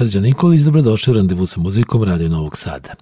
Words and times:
Srđan 0.00 0.22
Nikolić, 0.22 0.60
dobrodošli 0.60 1.10
u 1.10 1.14
Randevu 1.14 1.46
sa 1.46 1.60
muzikom 1.60 2.04
Radio 2.04 2.28
Novog 2.28 2.56
Sada. 2.56 2.94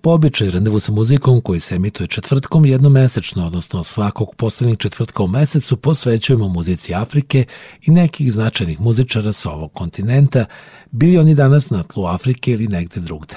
Po 0.00 0.10
običaju 0.10 0.50
Randevu 0.50 0.80
sa 0.80 0.92
muzikom 0.92 1.40
koji 1.40 1.60
se 1.60 1.74
emituje 1.74 2.06
četvrtkom 2.06 2.66
jednomesečno, 2.66 3.46
odnosno 3.46 3.84
svakog 3.84 4.34
poslednjeg 4.36 4.78
četvrtka 4.78 5.22
u 5.22 5.26
mesecu 5.26 5.76
posvećujemo 5.76 6.48
muzici 6.48 6.94
Afrike 6.94 7.44
i 7.82 7.90
nekih 7.90 8.32
značajnih 8.32 8.80
muzičara 8.80 9.32
sa 9.32 9.50
ovog 9.50 9.72
kontinenta, 9.72 10.44
bili 10.90 11.18
oni 11.18 11.34
danas 11.34 11.70
na 11.70 11.82
tlu 11.82 12.06
Afrike 12.06 12.52
ili 12.52 12.68
negde 12.68 13.00
drugde. 13.00 13.36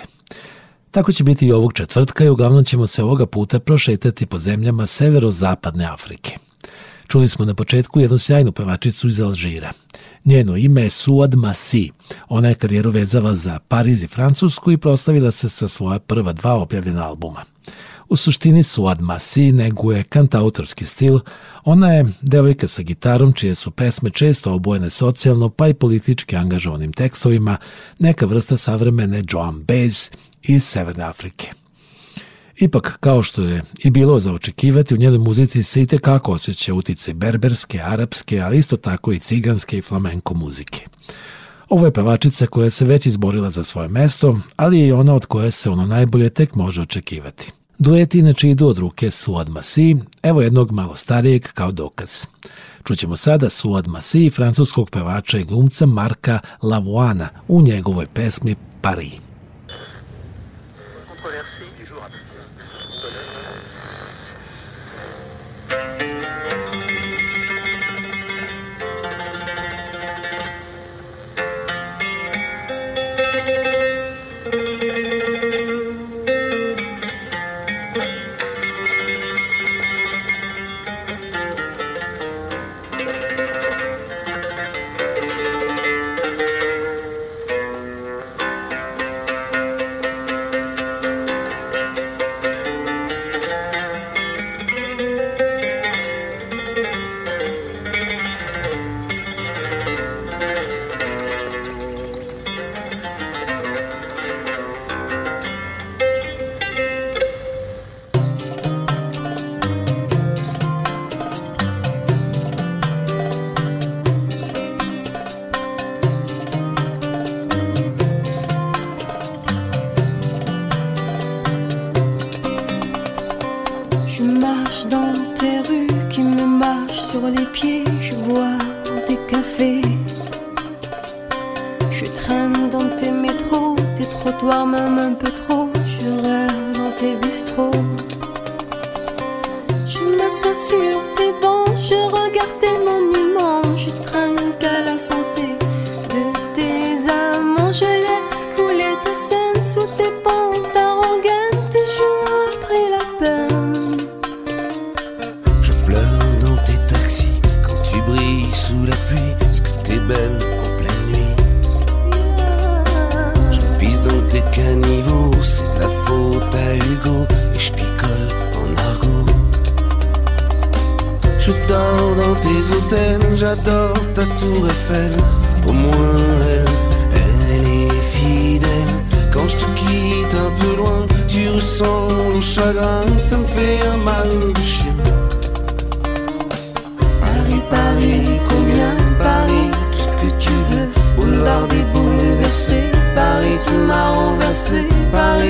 Tako 0.92 1.12
će 1.12 1.24
biti 1.24 1.48
i 1.48 1.52
ovog 1.52 1.74
četvrtka 1.74 2.24
i 2.24 2.30
uglavnom 2.30 2.66
ćemo 2.66 2.88
se 2.88 3.04
ovoga 3.04 3.26
puta 3.26 3.60
prošetati 3.60 4.26
po 4.26 4.40
zemljama 4.40 4.86
severozapadne 4.86 5.86
Afrike. 5.86 6.38
Čuli 7.08 7.30
smo 7.30 7.46
na 7.46 7.54
početku 7.54 8.00
jednu 8.00 8.18
sjajnu 8.18 8.52
pevačicu 8.52 9.08
iz 9.08 9.22
Alžira– 9.22 9.72
Njeno 10.26 10.58
ime 10.58 10.82
je 10.82 10.90
Suad 10.90 11.36
Masi. 11.36 11.92
Ona 12.30 12.50
je 12.50 12.56
karijeru 12.56 12.92
vezala 12.92 13.36
za 13.36 13.60
Pariz 13.60 14.04
i 14.04 14.08
Francusku 14.08 14.72
i 14.72 14.78
proslavila 14.78 15.32
se 15.32 15.50
sa 15.50 15.68
svoja 15.68 16.00
prva 16.00 16.34
dva 16.34 16.54
objavljena 16.54 17.08
albuma. 17.08 17.44
U 18.10 18.16
suštini 18.16 18.64
Suad 18.64 19.02
Masi 19.02 19.52
neguje 19.52 20.04
kantautorski 20.04 20.86
stil. 20.86 21.20
Ona 21.64 21.94
je 21.94 22.06
devojka 22.22 22.68
sa 22.68 22.82
gitarom 22.82 23.34
čije 23.34 23.56
su 23.56 23.72
pesme 23.72 24.10
često 24.10 24.54
obojene 24.54 24.90
socijalno 24.90 25.50
pa 25.50 25.68
i 25.68 25.74
politički 25.74 26.36
angažovanim 26.36 26.94
tekstovima, 26.94 27.58
neka 28.00 28.26
vrsta 28.26 28.58
savremene 28.58 29.24
Joan 29.32 29.64
Baez 29.64 30.10
iz 30.42 30.64
Severne 30.64 31.04
Afrike. 31.04 31.63
Ipak, 32.64 32.98
kao 33.00 33.24
što 33.24 33.42
je 33.42 33.62
i 33.84 33.90
bilo 33.90 34.20
za 34.20 34.34
očekivati, 34.34 34.94
u 34.94 34.98
njenoj 34.98 35.18
muzici 35.18 35.64
se 35.64 35.82
i 35.82 35.86
tekako 35.86 36.32
osjeća 36.32 36.74
utice 36.74 37.14
berberske, 37.14 37.82
arapske, 37.82 38.42
ali 38.42 38.58
isto 38.58 38.78
tako 38.78 39.12
i 39.12 39.20
ciganske 39.20 39.78
i 39.78 39.82
flamenko 39.82 40.34
muzike. 40.34 40.86
Ovo 41.70 41.86
je 41.86 41.94
pevačica 41.94 42.46
koja 42.46 42.70
se 42.70 42.86
već 42.86 43.06
izborila 43.06 43.50
za 43.50 43.64
svoje 43.64 43.88
mesto, 43.88 44.40
ali 44.56 44.80
je 44.80 44.88
i 44.88 44.92
ona 44.92 45.16
od 45.16 45.26
koje 45.26 45.52
se 45.52 45.70
ono 45.70 45.86
najbolje 45.86 46.30
tek 46.30 46.56
može 46.56 46.82
očekivati. 46.82 47.52
Dueti 47.80 48.20
inače 48.20 48.50
idu 48.50 48.68
od 48.68 48.78
ruke 48.78 49.12
Suad 49.12 49.50
Masi, 49.50 49.96
evo 50.24 50.42
jednog 50.42 50.72
malo 50.72 50.96
starijeg 50.96 51.48
kao 51.54 51.72
dokaz. 51.72 52.26
Čućemo 52.84 53.16
sada 53.16 53.50
Suad 53.50 53.88
Masi, 53.88 54.30
francuskog 54.30 54.90
pevača 54.90 55.38
i 55.38 55.44
glumca 55.44 55.86
Marka 55.86 56.40
Lavoana 56.62 57.30
u 57.48 57.62
njegovoj 57.62 58.08
pesmi 58.14 58.56
Paris. 58.82 59.23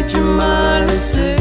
Tu 0.07 0.19
m'as 0.19 0.79
laissé. 0.88 1.36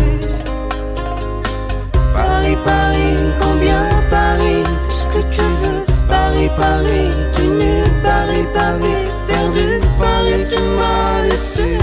Paris, 2.14 2.56
Paris, 2.64 3.16
combien 3.40 3.82
Paris, 4.10 4.62
tout 4.84 4.90
ce 4.90 5.06
que 5.06 5.22
tu 5.34 5.42
veux. 5.60 5.84
Paris, 6.08 6.50
Paris, 6.56 7.10
tu 7.34 7.42
nu, 7.42 7.84
Paris, 8.02 8.46
Paris, 8.54 8.98
perdu. 9.26 9.80
Paris, 9.98 10.44
tu 10.48 10.60
m'as 10.76 11.22
laissé 11.22 11.78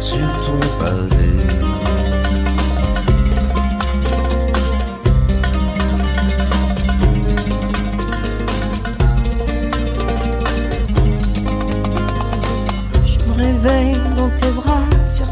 sur 0.00 0.32
ton 0.44 0.60
pavé. 0.78 1.55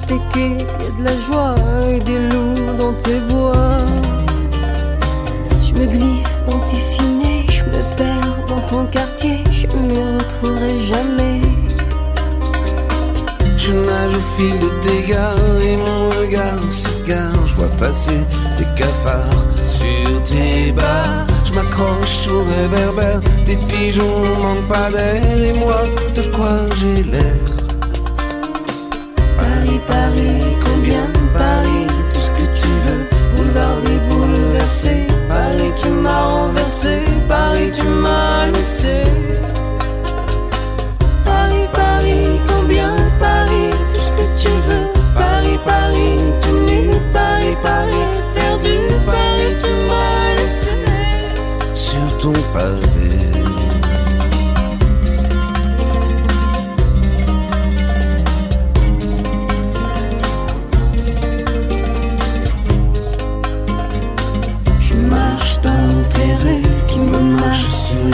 Tes 0.07 0.21
quais, 0.33 0.59
y 0.59 0.87
a 0.87 0.99
de 0.99 1.05
la 1.05 1.17
joie 1.27 1.55
et 1.89 2.01
des 2.01 2.19
loups 2.29 2.77
dans 2.77 2.93
tes 2.95 3.21
bois. 3.21 3.79
Je 5.63 5.73
me 5.73 5.87
glisse 5.87 6.43
dans 6.47 6.59
tes 6.61 6.77
ciné, 6.77 7.47
je 7.51 7.63
me 7.65 7.97
perds 7.97 8.47
dans 8.47 8.61
ton 8.61 8.87
quartier, 8.87 9.43
je 9.51 9.67
me 9.67 10.19
retrouverai 10.19 10.79
jamais. 10.81 11.41
Je 13.57 13.73
nage 13.73 14.15
au 14.15 14.21
fil 14.37 14.59
de 14.61 14.69
tes 14.83 15.11
gares 15.11 15.61
et 15.63 15.77
mon 15.77 16.21
regard 16.21 16.71
s'égare. 16.71 17.47
Je 17.47 17.55
vois 17.55 17.71
passer 17.81 18.21
des 18.59 18.67
cafards 18.77 19.47
sur 19.67 20.23
tes 20.25 20.73
bas. 20.73 21.25
Je 21.45 21.55
m'accroche 21.55 22.29
au 22.29 22.43
réverbère, 22.43 23.21
tes 23.47 23.57
pigeons 23.57 24.21
manquent 24.43 24.69
pas 24.69 24.91
d'air. 24.91 25.23
Et 25.39 25.53
moi, 25.55 25.83
de 26.15 26.23
quoi 26.37 26.69
j'ai 26.77 27.03
l'air? 27.05 27.54
Paris, 29.87 30.05
Paris, 30.15 30.57
combien 30.65 31.07
Paris, 31.33 31.87
tout 32.13 32.21
ce 32.21 32.31
que 32.31 32.47
tu 32.61 32.69
veux. 32.85 33.03
Boulevard 33.37 33.81
des 33.87 33.99
bouleversés. 34.09 35.07
Paris, 35.29 35.73
tu 35.77 35.89
m'as 35.89 36.23
renversé. 36.23 37.03
Paris, 37.29 37.71
tu 37.75 37.87
m'as 37.87 38.47
laissé. 38.47 39.03
Paris, 41.25 41.67
Paris, 41.73 42.41
combien 42.49 42.95
Paris, 43.19 43.71
tout 43.91 43.97
ce 43.97 44.13
que 44.13 44.27
tu 44.43 44.49
veux. 44.67 44.87
Paris, 45.15 45.59
Paris, 45.65 46.19
tout 46.43 46.61
nu, 46.67 46.91
Paris, 47.13 47.57
Paris, 47.63 48.07
perdu, 48.35 48.77
Paris, 49.07 49.55
tu 49.63 49.71
m'as 49.89 50.35
laissé 50.39 50.77
sur 51.75 52.19
ton 52.19 52.33
pavé. 52.53 52.94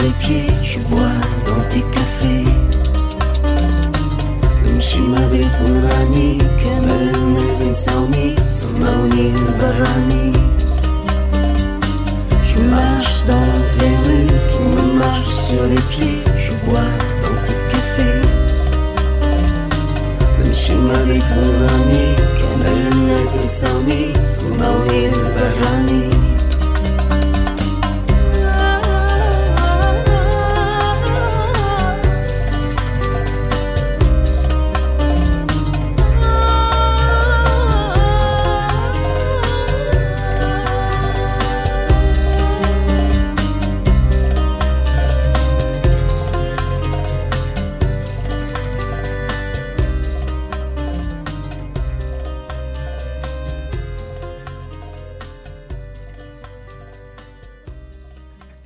les 0.02 0.10
pieds. 0.20 0.46
Je 0.62 0.78
bois 0.90 1.16
dans 1.46 1.62
tes 1.68 1.84
cafés. 1.94 2.44
نمشي 4.66 5.00
ما 5.00 5.28
بيطولاني 5.32 6.38
كامل 6.62 7.14
الناس 7.14 7.62
نساوني 7.62 8.34
سمعوني 8.50 9.32
البراني 9.36 10.32
Je 12.48 12.58
marche 12.74 13.16
dans 13.30 13.52
tes 13.76 13.94
rues 14.04 14.34
qui 14.50 14.62
me 14.74 14.84
marchent 14.98 15.34
sur 15.46 15.62
les 15.72 15.82
pieds 15.92 16.20
Je 16.44 16.52
bois 16.64 16.92
dans 17.22 17.38
tes 17.46 17.60
cafés 17.70 18.26
نمشي 20.44 20.74
ما 20.74 21.04
بيطولاني 21.04 22.06
كامل 22.38 22.92
الناس 22.92 23.36
نساوني 23.36 24.12
سمعوني 24.28 25.06
البراني 25.06 26.29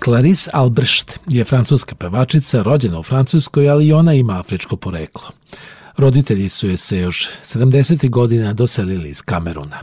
Clarice 0.05 0.49
Albrecht 0.53 1.19
je 1.27 1.45
francuska 1.45 1.95
pevačica, 1.95 2.61
rođena 2.61 2.99
u 2.99 3.03
Francuskoj, 3.03 3.69
ali 3.69 3.87
i 3.87 3.93
ona 3.93 4.13
ima 4.13 4.39
afričko 4.39 4.75
poreklo. 4.75 5.29
Roditelji 5.97 6.49
su 6.49 6.69
je 6.69 6.77
se 6.77 6.97
još 6.97 7.29
70. 7.43 8.09
godina 8.09 8.53
doselili 8.53 9.09
iz 9.09 9.21
Kameruna. 9.21 9.79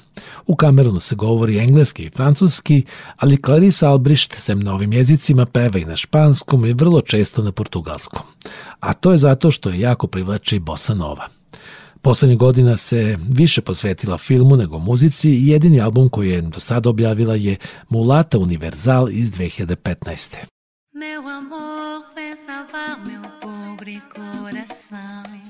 U 0.46 0.56
Kamerunu 0.56 1.00
se 1.00 1.14
govori 1.14 1.58
engleski 1.58 2.02
i 2.02 2.10
francuski, 2.10 2.84
ali 3.16 3.42
Clarice 3.44 3.86
Albrecht 3.86 4.34
sem 4.34 4.60
na 4.60 4.74
ovim 4.74 4.92
jezicima 4.92 5.46
peva 5.46 5.78
i 5.78 5.84
na 5.84 5.96
španskom 5.96 6.66
i 6.66 6.72
vrlo 6.72 7.00
često 7.00 7.42
na 7.42 7.52
portugalskom. 7.52 8.22
A 8.80 8.92
to 8.92 9.12
je 9.12 9.18
zato 9.18 9.50
što 9.50 9.70
je 9.70 9.80
jako 9.80 10.06
privlači 10.06 10.58
bossa 10.58 10.94
nova. 10.94 11.41
Poslednjih 12.02 12.38
godina 12.38 12.76
se 12.76 13.18
više 13.28 13.61
posvetila 13.61 14.18
filmu 14.18 14.56
nego 14.56 14.78
muzici 14.78 15.30
i 15.30 15.49
jedini 15.49 15.80
album 15.80 16.09
koji 16.09 16.30
je 16.30 16.40
do 16.40 16.61
sada 16.61 16.90
objavila 16.90 17.35
je 17.35 17.56
Mulata 17.88 18.38
Universal 18.38 19.11
iz 19.11 19.30
2015. 19.30 20.37
Meu 20.94 21.28
amor, 21.28 22.02
vem 22.16 22.37
salvar 22.47 22.99
meu 23.06 23.23
pobre 23.42 24.00
coração. 24.16 25.41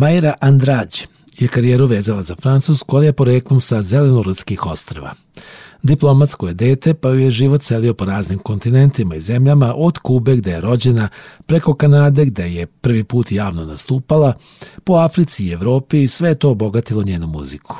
Majra 0.00 0.34
Andrađ 0.40 1.02
je 1.38 1.48
karijeru 1.48 1.86
vezala 1.86 2.22
za 2.22 2.34
Francusku, 2.36 2.96
ali 2.96 3.06
je 3.06 3.12
poreklom 3.12 3.60
sa 3.60 3.82
Zelenorodskih 3.82 4.66
ostrava. 4.66 5.12
Diplomatsko 5.82 6.48
je 6.48 6.54
dete, 6.54 6.94
pa 6.94 7.08
ju 7.08 7.18
je 7.18 7.30
život 7.30 7.62
celio 7.62 7.94
po 7.94 8.04
raznim 8.04 8.38
kontinentima 8.38 9.14
i 9.14 9.20
zemljama, 9.20 9.74
od 9.76 9.98
Kube 9.98 10.36
gde 10.36 10.50
je 10.50 10.60
rođena, 10.60 11.08
preko 11.46 11.74
Kanade 11.74 12.24
gde 12.24 12.48
je 12.54 12.66
prvi 12.66 13.04
put 13.04 13.32
javno 13.32 13.64
nastupala, 13.64 14.32
po 14.84 14.94
Africi 14.94 15.46
i 15.46 15.52
Evropi 15.52 16.02
i 16.02 16.08
sve 16.08 16.34
to 16.34 16.50
obogatilo 16.50 17.02
njenu 17.02 17.26
muziku. 17.26 17.76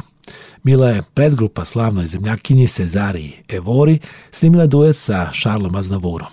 Bila 0.63 0.89
je 0.89 1.03
predgrupa 1.15 1.65
slavnoj 1.65 2.07
zemljakinji 2.07 2.69
Cezariji 2.69 3.33
Evori, 3.49 3.99
snimila 4.31 4.67
duet 4.67 4.97
sa 4.97 5.31
Charlom 5.43 5.75
Aznavurom. 5.75 6.29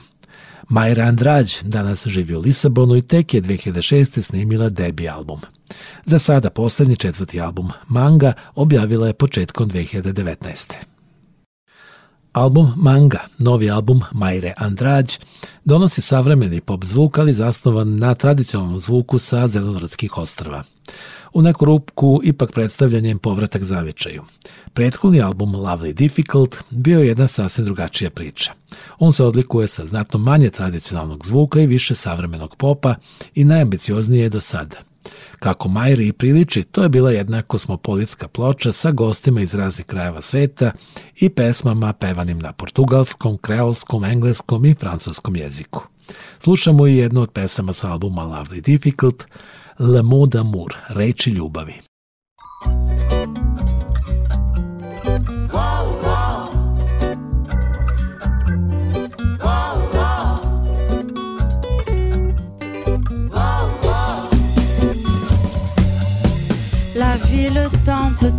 Majra 0.69 1.03
Andrađ 1.03 1.53
danas 1.63 2.07
živi 2.07 2.35
u 2.35 2.39
Lisabonu 2.39 2.95
i 2.95 3.01
tek 3.01 3.33
je 3.33 3.41
2006. 3.41 4.21
snimila 4.21 4.69
debi 4.69 5.09
album. 5.09 5.39
Za 6.05 6.19
sada 6.19 6.49
poslednji 6.49 6.95
četvrti 6.95 7.41
album 7.41 7.69
Manga 7.87 8.33
objavila 8.55 9.07
je 9.07 9.13
početkom 9.13 9.69
2019. 9.69 10.73
Album 12.37 12.73
Manga, 12.75 13.19
novi 13.37 13.69
album 13.69 14.01
Majre 14.11 14.53
Andrađ, 14.57 15.17
donosi 15.65 16.01
savremeni 16.01 16.61
pop 16.61 16.85
zvuk, 16.85 17.17
ali 17.17 17.33
zasnovan 17.33 17.97
na 17.97 18.13
tradicionalnom 18.15 18.79
zvuku 18.79 19.19
sa 19.19 19.47
Zelenorodskih 19.47 20.17
ostrava. 20.17 20.63
U 21.33 21.41
neku 21.41 21.65
rupku 21.65 22.19
ipak 22.23 22.51
predstavlja 22.51 22.99
njen 22.99 23.17
povratak 23.17 23.63
zavičaju. 23.63 24.23
Prethodni 24.73 25.21
album 25.21 25.55
Lovely 25.55 25.93
Difficult 25.93 26.57
bio 26.69 26.99
je 26.99 27.07
jedna 27.07 27.27
sasvim 27.27 27.65
drugačija 27.65 28.09
priča. 28.09 28.51
On 28.99 29.13
se 29.13 29.23
odlikuje 29.23 29.67
sa 29.67 29.85
znatno 29.85 30.19
manje 30.19 30.49
tradicionalnog 30.49 31.25
zvuka 31.25 31.59
i 31.59 31.67
više 31.67 31.95
savremenog 31.95 32.55
popa 32.55 32.95
i 33.35 33.43
najambicioznije 33.43 34.23
je 34.23 34.29
do 34.29 34.41
sada. 34.41 34.86
Kako 35.39 35.69
Majri 35.69 36.07
i 36.07 36.13
priliči, 36.13 36.63
to 36.63 36.83
je 36.83 36.89
bila 36.89 37.11
jedna 37.11 37.41
kosmopolitska 37.41 38.27
ploča 38.27 38.71
sa 38.71 38.91
gostima 38.91 39.41
iz 39.41 39.53
raznih 39.53 39.85
krajeva 39.85 40.21
sveta 40.21 40.71
i 41.15 41.29
pesmama 41.29 41.93
pevanim 41.93 42.39
na 42.39 42.53
portugalskom, 42.53 43.37
kreolskom, 43.37 44.05
engleskom 44.05 44.65
i 44.65 44.73
francuskom 44.73 45.35
jeziku. 45.35 45.83
Slušamo 46.39 46.87
i 46.87 46.97
jednu 46.97 47.21
od 47.21 47.31
pesama 47.31 47.73
sa 47.73 47.91
albuma 47.91 48.21
Lovely 48.21 48.61
Difficult, 48.61 49.23
Le 49.79 50.01
mot 50.01 50.29
d'amour, 50.29 50.73
reči 50.89 51.31
ljubavi. 51.31 51.73
Peut-être. 67.69 68.36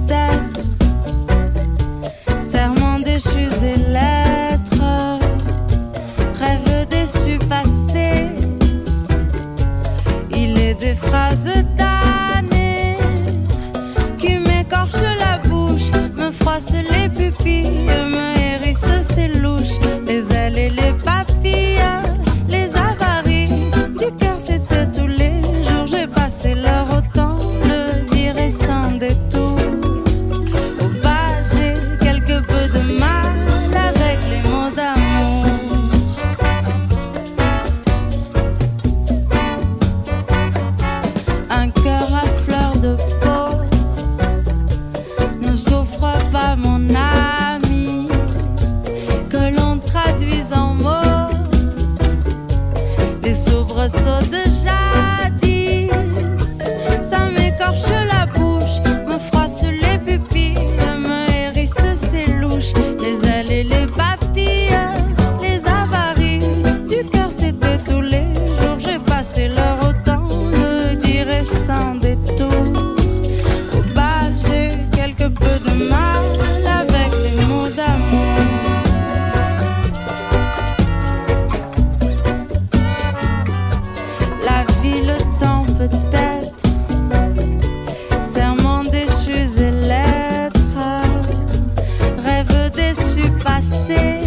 su 92.95 93.23
passer. 93.45 94.21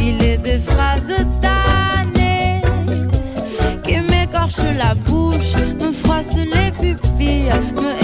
Il 0.00 0.22
est 0.22 0.38
des 0.38 0.58
phrases 0.58 1.14
tannées 1.40 2.62
qui 3.82 3.96
m'écorchent 3.98 4.74
la 4.76 4.94
bouche, 4.94 5.54
me 5.80 5.92
froissent 5.92 6.36
les 6.36 6.70
pupilles, 6.72 7.50
me 7.74 7.97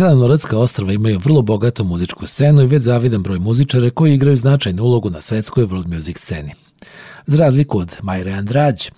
Zelenorodska 0.00 0.58
ostrava 0.58 0.92
imaju 0.92 1.18
vrlo 1.18 1.42
bogatu 1.42 1.84
muzičku 1.84 2.26
scenu 2.26 2.62
i 2.62 2.66
već 2.66 2.82
zavidan 2.82 3.22
broj 3.22 3.38
muzičara 3.38 3.90
koji 3.90 4.14
igraju 4.14 4.36
značajnu 4.36 4.82
ulogu 4.82 5.10
na 5.10 5.20
svetskoj 5.20 5.66
world 5.66 5.94
music 5.94 6.18
sceni. 6.18 6.52
Za 7.26 7.36
razliku 7.36 7.78
od 7.78 7.96
Majre 8.02 8.32
Andrađ, 8.32 8.88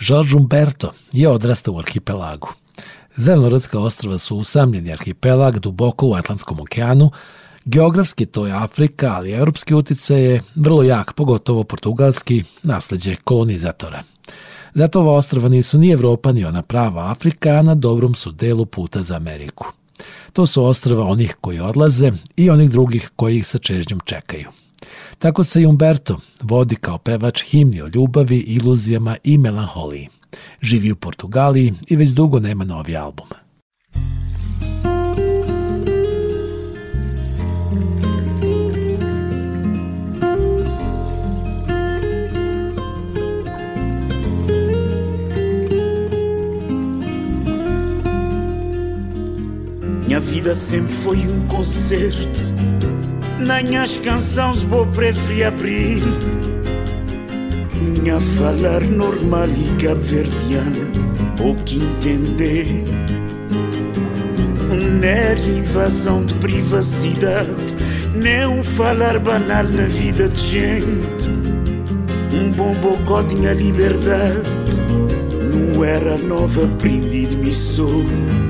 George 0.00 0.36
Umberto 0.36 0.92
je 1.12 1.28
odrastao 1.28 1.74
u 1.74 1.78
arhipelagu. 1.78 2.48
Zelenorodska 3.16 3.78
ostrava 3.78 4.18
su 4.18 4.36
usamljeni 4.36 4.92
arhipelag 4.92 5.58
duboko 5.58 6.06
u 6.06 6.14
Atlantskom 6.14 6.60
okeanu, 6.60 7.10
Geografski 7.64 8.26
to 8.26 8.46
je 8.46 8.52
Afrika, 8.52 9.12
ali 9.14 9.32
evropski 9.32 9.74
uticaj 9.74 10.22
je 10.22 10.42
vrlo 10.54 10.82
jak, 10.82 11.12
pogotovo 11.12 11.64
portugalski, 11.64 12.44
nasledđe 12.62 13.16
kolonizatora. 13.16 14.02
Zato 14.74 15.00
ova 15.00 15.12
ostrava 15.12 15.48
nisu 15.48 15.78
ni 15.78 15.90
Evropa 15.90 16.32
ni 16.32 16.44
ona 16.44 16.62
prava 16.62 17.10
Afrika, 17.10 17.50
a 17.50 17.62
na 17.62 17.74
dobrom 17.74 18.14
su 18.14 18.32
delu 18.32 18.66
puta 18.66 19.02
za 19.02 19.16
Ameriku. 19.16 19.77
To 20.32 20.46
su 20.46 20.64
ostrava 20.64 21.04
onih 21.04 21.36
koji 21.40 21.60
odlaze 21.60 22.12
i 22.36 22.50
onih 22.50 22.70
drugih 22.70 23.10
koji 23.16 23.36
ih 23.36 23.46
sa 23.46 23.58
čežnjom 23.58 24.00
čekaju. 24.04 24.48
Tako 25.18 25.44
se 25.44 25.62
i 25.62 25.66
Umberto 25.66 26.20
vodi 26.42 26.76
kao 26.76 26.98
pevač 26.98 27.42
himni 27.42 27.82
o 27.82 27.88
ljubavi, 27.94 28.38
iluzijama 28.38 29.16
i 29.24 29.38
melanholiji. 29.38 30.08
Živi 30.62 30.92
u 30.92 30.96
Portugaliji 30.96 31.74
i 31.88 31.96
već 31.96 32.10
dugo 32.10 32.40
nema 32.40 32.64
novi 32.64 32.96
album. 32.96 33.26
Minha 50.08 50.20
vida 50.20 50.54
sempre 50.54 50.90
foi 50.90 51.18
um 51.18 51.46
concerto. 51.48 52.42
Nem 53.46 53.76
as 53.76 53.98
canções 53.98 54.62
vou 54.62 54.86
preferir 54.86 55.48
abrir. 55.48 56.02
Minha 57.78 58.18
falar 58.18 58.80
normal 58.84 59.48
e 59.50 59.82
cabo-verdiano, 59.82 60.88
pouco 61.36 61.60
entender. 61.74 62.84
Não 64.70 65.06
era 65.06 65.38
invasão 65.38 66.24
de 66.24 66.32
privacidade, 66.36 67.76
nem 68.14 68.46
um 68.46 68.62
falar 68.62 69.18
banal 69.18 69.64
na 69.64 69.88
vida 69.88 70.26
de 70.26 70.40
gente. 70.40 71.28
Um 72.32 72.50
bom 72.52 72.72
bocó 72.76 73.22
tinha 73.24 73.52
liberdade, 73.52 74.48
não 75.52 75.84
era 75.84 76.16
nova 76.16 76.64
aprendi 76.64 77.26
de 77.26 77.36
missão 77.36 78.47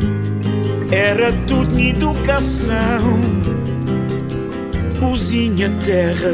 era 0.91 1.33
tudo 1.47 1.79
educação, 1.79 2.75
cozinha, 4.99 5.71
terra. 5.85 6.33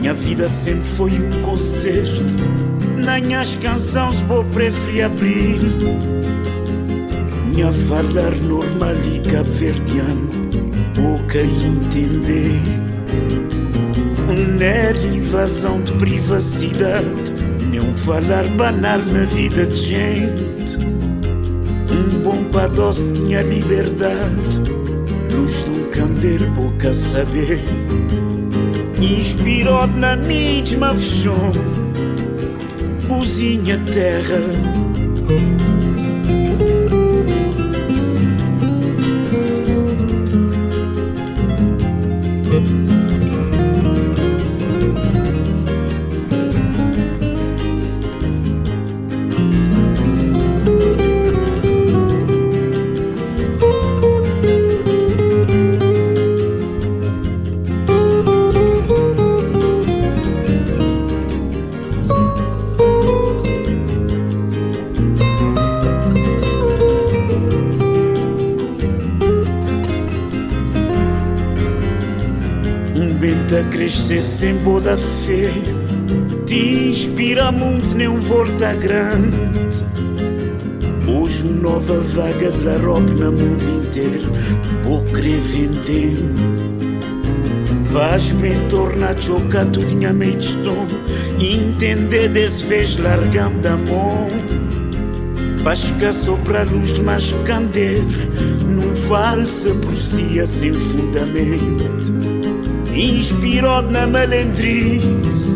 Minha 0.00 0.14
vida 0.14 0.48
sempre 0.48 0.84
foi 0.84 1.10
um 1.12 1.42
concerto, 1.42 2.36
nem 2.96 3.34
as 3.34 3.54
canções 3.56 4.20
vou 4.20 4.44
preferir 4.44 5.04
abrir. 5.04 5.60
Minha 7.52 7.72
falar 7.72 8.34
normal 8.36 8.94
e 9.04 9.20
cabo-verdiano, 9.30 10.28
pouca 10.94 11.40
entender. 11.40 12.60
Não 14.26 14.62
era 14.64 14.98
invasão 14.98 15.80
de 15.82 15.92
privacidade, 15.94 17.34
nem 17.70 17.80
um 17.80 17.94
falar 17.94 18.46
banal 18.56 18.98
na 18.98 19.24
vida 19.24 19.66
de 19.66 19.76
gente. 19.76 20.95
Um 21.90 22.22
bom 22.22 22.44
padoce 22.50 23.12
tinha 23.12 23.42
liberdade, 23.42 24.60
luz 25.32 25.64
de 25.64 25.70
um 25.70 25.90
candeiro, 25.90 26.50
pouca 26.54 26.92
saber. 26.92 27.60
Inspirou 29.00 29.86
na 29.86 30.16
mesma 30.16 30.94
fechão, 30.94 31.52
cozinha 33.08 33.78
terra. 33.92 34.40
Crescer 73.70 74.20
sem 74.20 74.56
boa 74.58 74.96
fé. 74.96 75.50
Te 76.46 76.88
inspira 76.88 77.50
muito, 77.50 77.94
nem 77.94 78.08
um 78.08 78.20
volta 78.20 78.74
grande. 78.74 79.36
Hoje 81.08 81.46
nova 81.46 82.00
vaga 82.00 82.50
de 82.50 82.64
la 82.64 82.76
robe 82.78 83.12
no 83.12 83.32
mundo 83.32 83.84
inteiro. 83.84 84.30
Vou 84.84 85.04
querer 85.04 85.40
vender. 85.40 86.16
Faz-me 87.92 88.54
tornar 88.68 89.16
a 89.16 89.20
chocar 89.20 89.64
tudinha 89.66 90.12
meio 90.12 90.36
de 90.36 90.54
tom 90.58 90.86
Entender 91.40 92.28
desse 92.28 92.62
vez 92.64 92.96
largando 92.98 93.66
a 93.66 93.76
mão. 93.76 94.28
Pasca 95.64 96.12
sopra 96.12 96.60
a 96.60 96.64
luz 96.64 96.92
de 96.94 97.02
mais 97.02 97.32
candeiro 97.44 98.04
Num 98.68 98.94
falsa 98.94 99.74
profecia 99.74 100.46
sem 100.46 100.72
fundamento 100.72 102.35
inspirou 102.96 103.82
na 103.82 104.06
malandrice, 104.06 105.54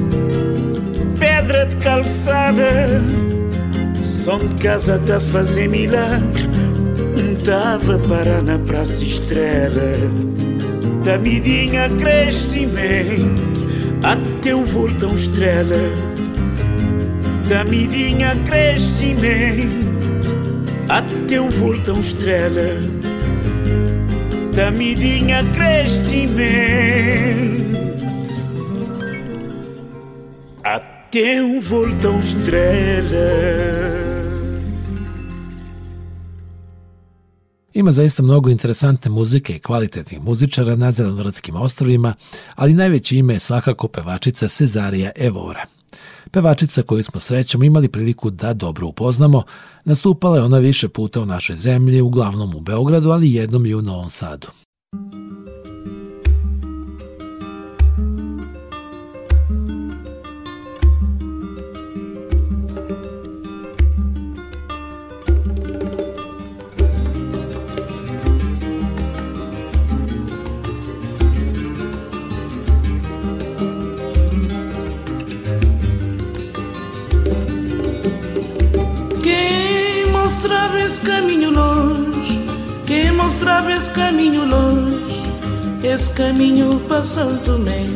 pedra 1.19 1.67
de 1.67 1.77
calçada, 1.77 3.03
som 4.05 4.39
de 4.39 4.55
casa 4.57 4.99
tá 5.07 5.19
fazer 5.19 5.69
milagre, 5.69 6.49
tava 7.45 7.99
parar 8.01 8.43
na 8.43 8.59
praça 8.59 9.03
estrela, 9.03 9.97
tamidinha 11.03 11.89
crescimento, 11.99 13.67
até 14.03 14.55
um 14.55 14.65
voltão 14.65 15.15
estrela, 15.15 15.83
tamidinha 17.49 18.37
crescimento, 18.45 19.91
até 20.89 21.41
um 21.41 21.49
voltão 21.49 21.99
estrela 21.99 23.00
da 24.61 24.71
midinha 24.71 25.43
crescimento 25.55 26.37
até 30.63 31.43
um 31.43 31.61
voltão 31.61 32.19
estrela. 32.19 33.31
Ima 37.75 37.91
zaista 37.91 38.23
mnogo 38.23 38.51
interesantne 38.51 39.11
muzike 39.11 39.55
i 39.55 39.59
kvalitetnih 39.59 40.21
muzičara 40.23 40.77
na 40.77 40.93
Zelenoradskim 40.93 41.57
ostrovima, 41.57 42.15
ali 42.55 42.75
najveće 42.75 43.17
ime 43.17 43.35
je 43.35 43.39
svakako 43.39 43.89
pevačica 43.89 44.49
Cezarija 44.49 45.11
Evora. 45.17 45.80
Pevačica 46.31 46.83
koju 46.83 47.05
smo 47.05 47.21
srećom 47.21 47.63
imali 47.63 47.89
priliku 47.89 48.31
da 48.31 48.55
dobro 48.55 48.87
upoznamo, 48.87 49.43
nastupala 49.85 50.37
je 50.37 50.43
ona 50.43 50.59
više 50.59 50.89
puta 50.89 51.21
u 51.21 51.27
našoj 51.27 51.57
zemlji, 51.57 52.01
uglavnom 52.01 52.55
u 52.55 52.61
Beogradu, 52.61 53.11
ali 53.11 53.35
jednom 53.35 53.67
i 53.67 53.75
u 53.75 53.83
Novom 53.83 54.11
Sadu. 54.11 54.49
Esse 80.91 81.01
caminho 81.03 81.51
longe, 81.51 82.41
quem 82.87 83.13
mostrava 83.13 83.73
esse 83.73 83.91
caminho 83.91 84.45
longe, 84.45 85.23
esse 85.85 86.11
caminho 86.11 86.81
para 86.89 87.03
Santo 87.05 87.45
Tomé. 87.45 87.87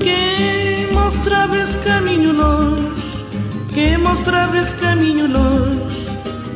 Quem 0.00 0.92
mostrava 0.92 1.56
esse 1.58 1.78
caminho 1.78 2.32
longe, 2.32 3.24
quem 3.72 3.98
mostrava 3.98 4.58
esse 4.58 4.74
caminho 4.76 5.28
longe, 5.30 6.08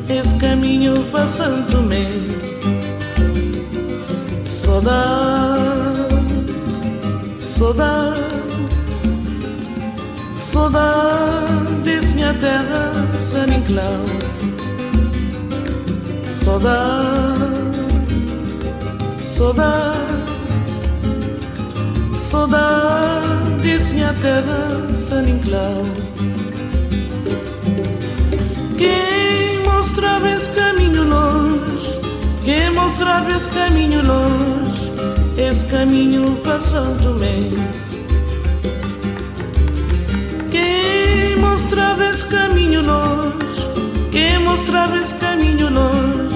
esse 0.09 0.35
caminho 0.35 1.01
para 1.11 1.27
Santo 1.27 1.71
Tomé. 1.71 2.09
Saudade, 4.49 6.09
saudade, 7.39 8.19
saudade 10.39 11.68
desse 11.89 12.15
minha 12.15 12.33
terra, 12.35 12.91
San 13.17 13.47
Inclau. 13.47 14.05
Saudade, 16.31 17.39
saudade, 19.21 19.97
saudade 22.19 23.61
desse 23.63 23.93
minha 23.95 24.13
terra, 24.21 24.93
San 24.93 25.23
Inclau. 25.23 25.83
Quem 28.77 29.63
mostrava 29.65 30.29
esse 30.29 30.49
caminho 30.51 31.03
longe, 31.03 31.95
quem 32.45 32.69
mostrava 32.71 33.31
esse 33.31 33.49
caminho 33.49 34.01
longe, 34.05 34.91
esse 35.37 35.65
caminho 35.65 36.35
para 36.43 36.59
São 36.59 36.95
mostrava 41.69 42.03
esse 42.05 42.25
caminho 42.25 42.81
longe, 42.81 43.67
quem 44.11 44.39
mostrava 44.39 44.97
esse 44.97 45.13
caminho 45.17 45.69
longe, 45.69 46.35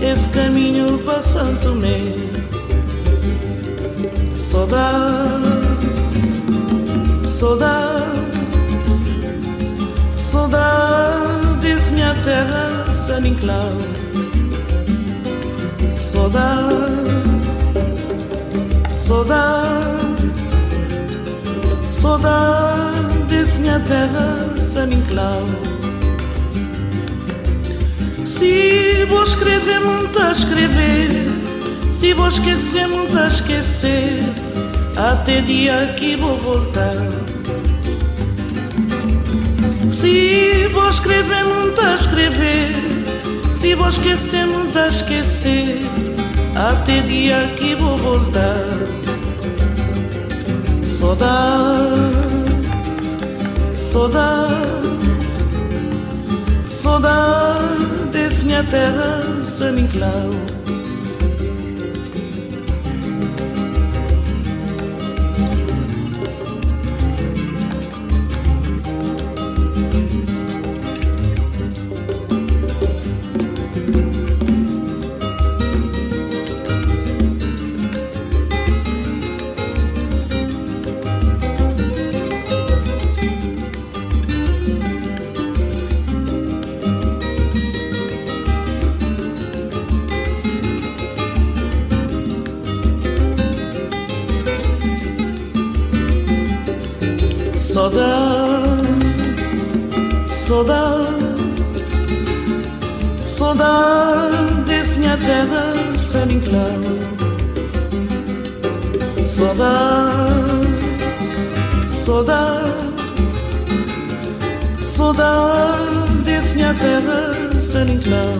esse 0.00 0.26
caminho 0.30 0.98
para 1.00 1.20
São 1.20 1.54
Tomé. 1.56 2.00
Saudade, 4.38 5.68
saudade, 7.26 8.04
saudade 10.16 11.56
desse 11.60 11.92
minha 11.92 12.14
terra, 12.24 12.90
San 12.90 13.26
Inclau. 13.26 13.72
Saudade, 15.98 16.94
saudade, 18.90 20.30
saudade 21.90 23.18
desse 23.28 23.60
minha 23.60 23.80
terra, 23.80 24.53
Inclau. 24.82 25.46
Se 28.26 29.04
vou 29.08 29.22
escrever, 29.22 29.80
muito 29.80 30.18
a 30.18 30.32
escrever. 30.32 31.10
Se 31.92 32.12
vou 32.12 32.28
esquecer, 32.28 32.88
muito 32.88 33.16
a 33.16 33.28
esquecer. 33.28 34.20
Até 34.96 35.40
dia 35.42 35.94
que 35.96 36.16
vou 36.16 36.36
voltar. 36.38 36.96
Se 39.92 40.68
vou 40.72 40.88
escrever, 40.88 41.44
muito 41.44 41.80
a 41.80 41.94
escrever. 41.94 42.74
Se 43.52 43.74
vou 43.76 43.88
esquecer, 43.88 44.44
muito 44.46 44.76
a 44.76 44.88
esquecer. 44.88 45.78
Até 46.56 47.00
dia 47.02 47.54
que 47.56 47.76
vou 47.76 47.96
voltar. 47.96 48.64
Saudade, 50.84 52.23
saudade, 53.94 54.56
saudade 56.68 58.04
desse 58.10 58.44
minha 58.44 58.64
terra, 58.64 59.22
San 59.44 59.78
Inclau. 59.78 60.63
love 106.54 107.04
Sodat, 109.26 110.68
sodat, 111.88 112.64
sodat 114.84 116.24
Desse 116.24 116.54
minha 116.54 116.74
terra 116.74 117.60
sem 117.60 117.88
então 117.90 118.34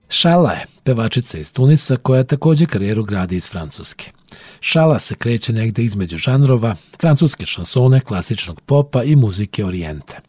Šala 0.09 0.53
je, 0.53 0.67
pevačica 0.85 1.39
iz 1.39 1.53
Tunisa 1.53 1.97
koja 1.97 2.25
također 2.25 2.69
karijeru 2.69 3.05
gradi 3.05 3.37
iz 3.37 3.49
Francuske. 3.49 4.16
Šala 4.61 4.99
se 4.99 5.15
kreće 5.15 5.53
negde 5.53 5.83
između 5.83 6.19
žanrova, 6.19 6.77
francuske 7.01 7.47
šansone, 7.47 8.01
klasičnog 8.01 8.61
popa 8.61 9.03
i 9.03 9.17
muzike 9.17 9.65
orijente. 9.65 10.21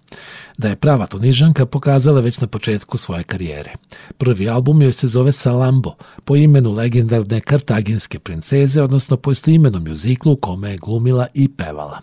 Da 0.58 0.70
je 0.70 0.76
prava 0.76 1.08
tunižanka 1.08 1.66
pokazala 1.66 2.22
već 2.22 2.40
na 2.40 2.48
početku 2.48 2.98
svoje 2.98 3.24
karijere. 3.24 3.74
Prvi 4.18 4.50
album 4.50 4.82
joj 4.82 4.94
se 4.94 5.08
zove 5.08 5.32
Salambo, 5.32 5.96
po 6.26 6.36
imenu 6.36 6.72
legendarne 6.72 7.40
kartaginske 7.40 8.20
princeze, 8.20 8.82
odnosno 8.82 9.18
po 9.18 9.32
istoimenom 9.32 9.84
mjuziklu 9.84 10.34
u 10.34 10.36
kome 10.36 10.72
je 10.72 10.78
glumila 10.78 11.28
i 11.34 11.50
pevala. 11.50 12.00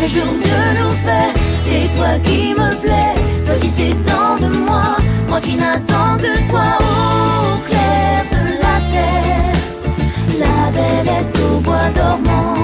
Chaque 0.00 0.12
jour 0.12 0.32
nous 0.32 0.92
fait, 1.04 1.34
c'est 1.66 1.98
toi 1.98 2.08
qui 2.24 2.54
me 2.54 2.74
plais, 2.80 3.14
toi 3.44 3.54
qui 3.60 3.94
tant 4.08 4.36
de 4.40 4.50
moi, 4.64 4.96
moi 5.28 5.40
qui 5.42 5.56
n'attends 5.56 6.16
que 6.16 6.48
toi 6.48 6.78
au 6.80 7.58
clair 7.68 8.24
de 8.32 8.62
la 8.62 8.76
terre. 8.94 9.52
La 10.38 10.70
belle 10.72 11.06
est 11.06 11.42
au 11.42 11.60
bois 11.60 11.90
dormant. 11.94 12.54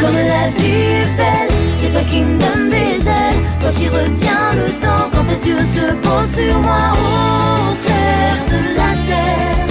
Comme 0.00 0.14
la 0.14 0.48
vie 0.56 1.02
est 1.02 1.16
belle, 1.18 1.52
c'est 1.78 1.92
toi 1.92 2.02
qui 2.10 2.20
me 2.20 2.38
donnes 2.38 2.70
des 2.70 3.06
ailes, 3.06 3.42
toi 3.60 3.70
qui 3.78 3.88
retiens 3.88 4.52
le 4.54 4.70
temps 4.80 5.10
quand 5.12 5.24
tes 5.24 5.46
yeux 5.46 5.66
se 5.76 5.94
posent 5.96 6.36
sur 6.36 6.58
moi 6.60 6.94
au 6.94 7.74
clair 7.84 8.34
de 8.48 8.76
la 8.78 8.92
terre. 9.10 9.66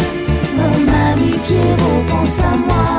Mon 0.55 0.87
ami 1.09 1.31
Pierrot 1.47 2.03
pense 2.07 2.45
à 2.45 2.55
moi. 2.55 2.98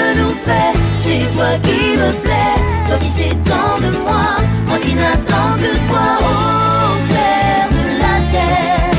c'est 1.03 1.25
toi 1.35 1.51
qui 1.63 1.81
me 2.01 2.09
plais, 2.23 2.55
toi 2.87 2.97
qui 3.01 3.09
sais 3.17 3.35
tant 3.49 3.75
de 3.85 3.91
moi, 4.05 4.25
moi 4.67 4.77
qui 4.83 4.93
n'attends 4.95 5.53
que 5.63 5.71
toi. 5.87 6.07
Au 6.19 6.93
clair 7.09 7.67
de 7.77 7.85
la 8.03 8.15
terre. 8.33 8.91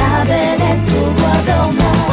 La 0.00 0.14
belle 0.30 0.62
est 0.72 0.86
au 1.00 1.06
bois 1.18 1.40
dormant. 1.46 2.10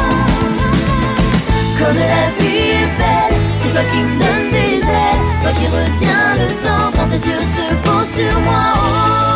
Comme 1.78 2.00
la 2.14 2.24
vie 2.38 2.70
est 2.80 2.92
belle, 3.00 3.36
c'est 3.58 3.72
toi 3.74 3.84
qui 3.92 4.00
me 4.08 4.14
donnes 4.22 4.50
des 4.58 4.76
ailes, 5.04 5.24
toi 5.42 5.52
qui 5.58 5.66
retiens 5.78 6.28
le 6.42 6.48
temps. 6.64 6.88
Quand 6.94 7.08
tes 7.12 7.22
yeux 7.28 7.46
se 7.56 7.66
posent 7.84 8.14
sur 8.20 8.36
moi. 8.48 8.64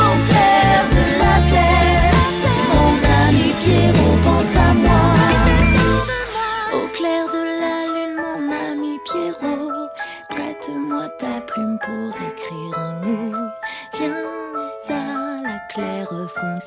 Au 0.09 0.16
clair 0.29 0.79
de 0.96 1.05
la 1.22 1.37
terre. 1.52 2.12
Mon 2.72 2.92
ami 3.24 3.48
Pierrot 3.62 4.18
pense 4.24 4.52
à 4.64 4.68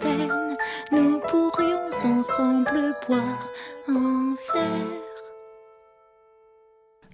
fontaine, 0.09 0.57
nous 0.91 1.19
pourrions 1.29 1.89
ensemble 2.03 2.95
boire 3.07 3.49
un 3.87 4.35
verre. 4.53 4.99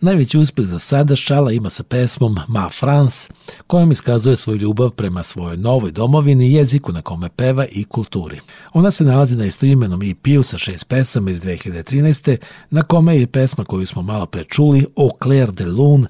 Najveći 0.02 0.38
uspeh 0.38 0.66
za 0.66 0.80
sada 0.80 1.16
Šala 1.16 1.52
ima 1.52 1.70
sa 1.70 1.84
pesmom 1.84 2.38
Ma 2.48 2.70
France, 2.70 3.30
kojom 3.68 3.92
iskazuje 3.92 4.38
svoju 4.38 4.58
ljubav 4.58 4.90
prema 4.90 5.24
svojoj 5.24 5.58
novoj 5.58 5.92
domovini, 5.92 6.54
jeziku 6.54 6.92
na 6.92 7.02
kome 7.02 7.30
peva 7.30 7.66
i 7.72 7.84
kulturi. 7.84 8.40
Ona 8.74 8.92
se 8.92 9.04
nalazi 9.04 9.36
na 9.36 9.46
istoimenom 9.46 10.02
EP-u 10.04 10.44
sa 10.44 10.58
šest 10.58 10.88
pesama 10.88 11.32
iz 11.32 11.42
2013. 11.42 12.38
na 12.70 12.84
kome 12.84 13.20
je 13.20 13.28
pesma 13.28 13.64
koju 13.64 13.88
smo 13.88 14.02
malo 14.02 14.26
prečuli, 14.26 14.86
Au 14.96 15.10
clair 15.24 15.52
de 15.52 15.66
lune, 15.66 16.08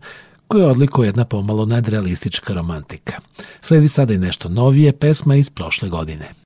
koju 0.47 0.65
odlikuje 0.65 1.07
jedna 1.07 1.25
pomalo 1.25 1.65
nadrealistička 1.65 2.53
romantika. 2.53 3.13
Sledi 3.61 3.87
sada 3.87 4.13
i 4.13 4.17
nešto 4.17 4.49
novije, 4.49 4.91
pesma 4.93 5.35
iz 5.35 5.49
prošle 5.49 5.89
godine. 5.89 6.44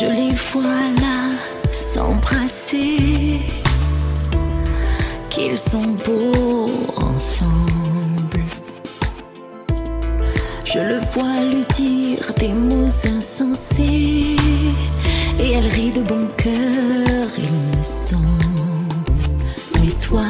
Je 0.00 0.04
les 0.04 0.32
vois 0.52 0.86
là 1.00 1.28
s'embrasser, 1.72 3.40
qu'ils 5.28 5.58
sont 5.58 5.90
beaux 6.06 6.70
ensemble. 6.96 8.44
Je 10.64 10.78
le 10.78 11.00
vois 11.12 11.42
lui 11.50 11.64
dire 11.74 12.32
des 12.38 12.52
mots 12.52 12.86
insensés, 12.86 14.36
et 15.40 15.50
elle 15.50 15.66
rit 15.66 15.90
de 15.90 16.02
bon 16.02 16.28
cœur, 16.36 17.28
il 17.36 17.78
me 17.78 17.82
semble. 17.82 18.22
Mais 19.80 19.90
toi 20.00 20.22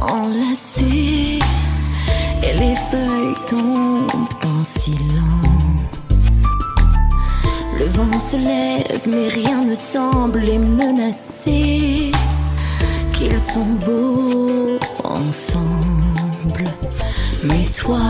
enlacés 0.00 1.38
et 2.42 2.52
les 2.58 2.76
feuilles 2.90 3.34
tombent 3.48 4.28
en 4.44 4.80
silence. 4.80 5.44
Le 7.78 7.86
vent 7.86 8.18
se 8.18 8.36
lève 8.36 9.08
mais 9.08 9.28
rien 9.28 9.64
ne 9.64 9.74
semble 9.74 10.40
les 10.40 10.58
menacer. 10.58 12.12
Qu'ils 13.12 13.40
sont 13.40 13.72
beaux 13.86 14.78
ensemble, 15.04 16.64
mais 17.44 17.66
toi 17.66 18.00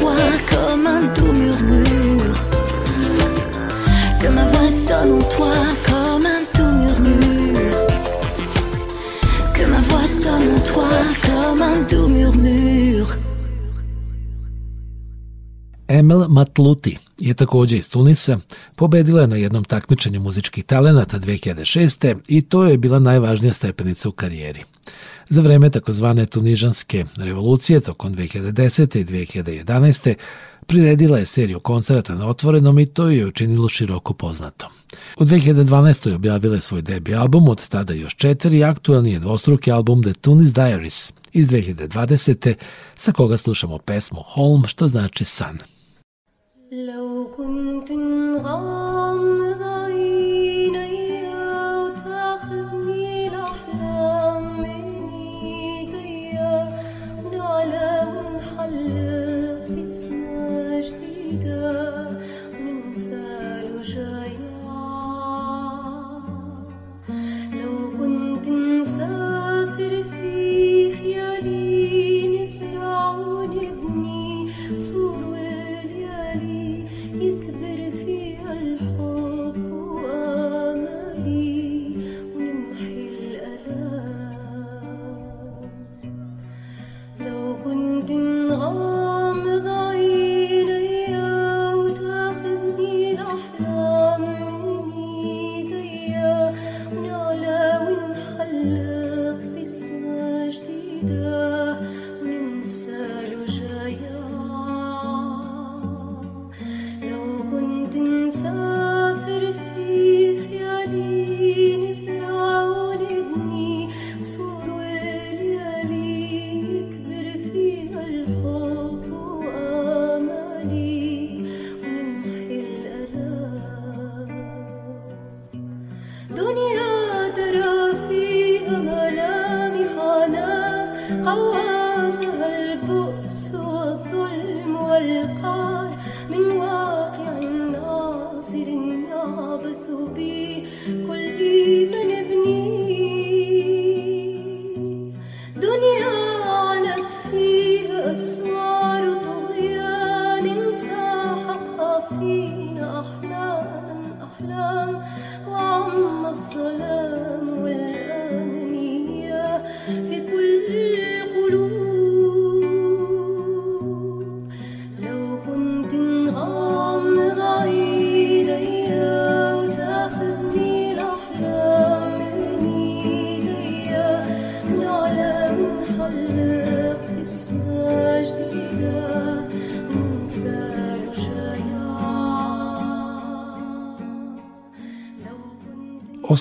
toi 0.00 0.16
comme 0.50 0.86
un 0.86 1.02
doux 1.14 1.32
murmure. 1.32 2.38
Que 4.20 4.28
ma 4.28 4.44
voix 4.46 4.70
sonne 4.86 5.12
en 5.20 5.24
toi 5.34 5.54
comme 5.88 6.26
un 6.34 6.42
doux 6.54 6.72
murmure. 6.80 7.80
Que 9.54 9.64
ma 9.72 9.80
voix 9.88 10.08
sonne 10.22 10.48
en 10.56 10.60
toi 10.70 10.90
comme 11.26 11.62
un 11.62 11.80
doux 11.90 12.08
murmure. 12.08 13.16
Emel 15.88 16.26
Matluti 16.28 16.98
je 17.20 17.34
takođe 17.34 17.76
iz 17.76 17.88
Tunisa, 17.88 18.38
pobedila 18.76 19.20
je 19.20 19.26
na 19.26 19.36
jednom 19.36 19.64
takmičenju 19.64 20.20
muzičkih 20.20 20.64
talenata 20.64 21.18
2006. 21.18 22.16
i 22.28 22.42
to 22.42 22.64
je 22.64 22.78
bila 22.78 22.98
najvažnija 22.98 23.52
stepenica 23.52 24.08
u 24.08 24.12
karijeri. 24.12 24.64
Za 25.28 25.40
vreme 25.40 25.70
takozvane 25.70 26.26
tunižanske 26.26 27.04
revolucije 27.16 27.80
tokom 27.80 28.14
2010. 28.16 28.98
i 28.98 29.04
2011. 29.04 30.14
priredila 30.66 31.18
je 31.18 31.26
seriju 31.26 31.60
koncerata 31.60 32.14
na 32.14 32.26
otvorenom 32.28 32.78
i 32.78 32.86
to 32.86 33.08
je 33.08 33.26
učinilo 33.26 33.68
široko 33.68 34.14
poznato. 34.14 34.68
U 35.16 35.24
2012. 35.24 36.14
objavila 36.14 36.54
je 36.54 36.60
svoj 36.60 36.82
debi 36.82 37.14
album, 37.14 37.48
od 37.48 37.68
tada 37.68 37.92
još 37.92 38.16
četiri, 38.16 38.64
aktualni 38.64 39.12
je 39.12 39.18
dvostruki 39.18 39.72
album 39.72 40.02
The 40.02 40.12
Tunis 40.12 40.52
Diaries 40.52 41.12
iz 41.32 41.46
2020. 41.48 42.54
sa 42.94 43.12
koga 43.12 43.36
slušamo 43.36 43.78
pesmu 43.78 44.22
Home, 44.34 44.68
što 44.68 44.88
znači 44.88 45.24
san. 45.24 45.58
لو 46.72 47.26
كنت 47.36 47.92
نغمض 47.92 49.62
عيني 49.62 51.34
وتاخذني 51.76 53.28
الأحلام 53.28 54.62
من 54.62 55.08
ايديا 55.10 56.78
ونعلى 57.24 57.90
ونحلق 58.14 59.66
في 59.66 59.84
سما 59.84 60.80
جديدة 60.80 62.08
وننسى 62.54 63.22
الوجايا. 63.62 64.50
لو 67.52 67.74
كنت 67.98 68.48
نسافر 68.48 69.29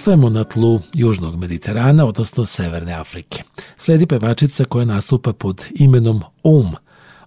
Ostajemo 0.09 0.29
na 0.29 0.43
tlu 0.43 0.79
Južnog 0.93 1.35
Mediterana, 1.35 2.05
odnosno 2.05 2.45
Severne 2.45 2.93
Afrike. 2.93 3.43
Sledi 3.77 4.05
pevačica 4.05 4.65
koja 4.65 4.85
nastupa 4.85 5.33
pod 5.33 5.63
imenom 5.75 6.21
Um. 6.43 6.75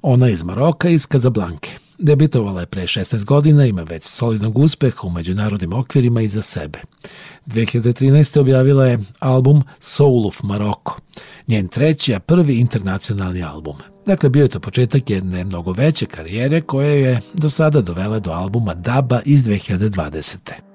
Ona 0.03 0.27
je 0.27 0.33
iz 0.33 0.43
Maroka 0.43 0.89
iz 0.89 1.07
Kazablanke. 1.07 1.71
Debitovala 1.99 2.61
je 2.61 2.67
pre 2.67 2.83
16 2.83 3.25
godina, 3.25 3.67
ima 3.67 3.83
već 3.83 4.05
solidnog 4.05 4.59
uspeha 4.59 4.99
u 5.03 5.11
međunarodnim 5.11 5.73
okvirima 5.73 6.21
i 6.21 6.29
za 6.29 6.43
sebe. 6.43 6.79
2013. 7.47 8.41
objavila 8.41 8.87
je 8.87 8.99
album 9.19 9.63
Soul 9.79 10.27
of 10.27 10.43
Maroko, 10.43 11.01
njen 11.49 11.69
treći, 11.69 12.15
a 12.15 12.21
prvi 12.21 12.55
internacionalni 12.55 13.43
album. 13.43 13.77
Dakle, 14.07 14.31
bio 14.31 14.43
je 14.43 14.49
to 14.49 14.61
početak 14.61 15.11
jedne 15.11 15.45
mnogo 15.45 15.73
veće 15.73 16.07
karijere 16.07 16.61
koja 16.61 16.91
je 16.91 17.21
do 17.35 17.51
sada 17.51 17.81
dovela 17.81 18.19
do 18.19 18.31
albuma 18.31 18.75
Daba 18.75 19.21
iz 19.25 19.45
2020. 19.45 20.72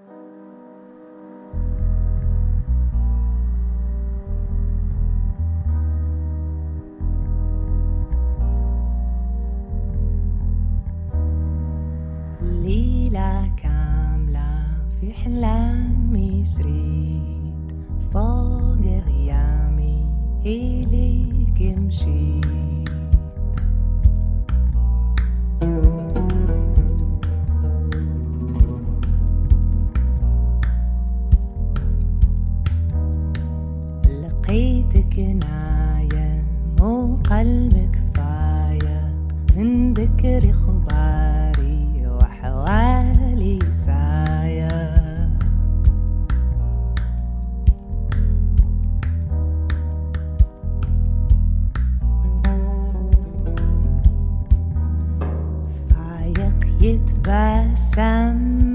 سريت 16.57 17.71
فوق 18.13 18.81
غيامي 18.81 20.05
إليك 20.45 21.77
مشيت. 21.77 22.47
لقيتك 34.21 35.19
نايم 35.19 36.45
وقلبك 36.81 37.95
فايق 38.15 39.15
من 39.55 39.93
بكري 39.93 40.53
خباري 40.53 41.36
by 57.27 57.67
some 57.75 58.66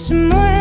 Smile. 0.00 0.59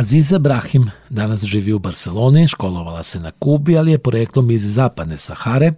Aziza 0.00 0.38
Brahim 0.38 0.90
danas 1.10 1.44
živi 1.44 1.72
u 1.72 1.78
Barceloni, 1.78 2.48
školovala 2.48 3.02
se 3.02 3.20
na 3.20 3.30
Kubi, 3.30 3.78
ali 3.78 3.90
je 3.90 3.98
poreklom 3.98 4.50
iz 4.50 4.74
zapadne 4.74 5.18
Sahare 5.18 5.72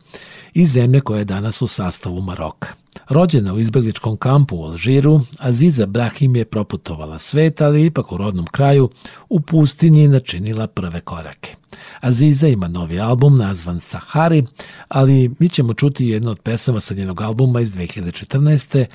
i 0.54 0.66
zemlje 0.66 1.00
koja 1.00 1.18
je 1.18 1.24
danas 1.24 1.62
u 1.62 1.66
sastavu 1.66 2.20
Maroka. 2.20 2.68
Rođena 3.08 3.54
u 3.54 3.58
izbegličkom 3.58 4.16
kampu 4.16 4.56
u 4.56 4.64
Alžiru, 4.64 5.20
Aziza 5.38 5.86
Brahim 5.86 6.36
je 6.36 6.44
proputovala 6.44 7.18
svet, 7.18 7.60
ali 7.60 7.86
ipak 7.86 8.12
u 8.12 8.16
rodnom 8.16 8.46
kraju 8.46 8.90
u 9.28 9.40
pustinji 9.40 10.08
načinila 10.08 10.66
prve 10.66 11.00
korake. 11.00 11.54
Aziza 12.00 12.48
ima 12.48 12.68
novi 12.68 13.00
album 13.00 13.38
nazvan 13.38 13.80
Sahari, 13.80 14.44
ali 14.88 15.30
mi 15.38 15.48
ćemo 15.48 15.74
čuti 15.74 16.06
jednu 16.06 16.30
od 16.30 16.38
pesama 16.38 16.80
sa 16.80 16.94
njenog 16.94 17.20
albuma 17.20 17.60
iz 17.60 17.72
2014 17.72 18.86